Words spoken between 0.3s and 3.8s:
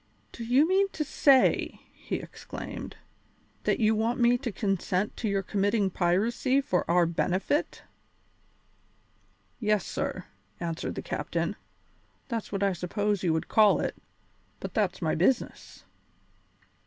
"Do you mean to say," he exclaimed, "that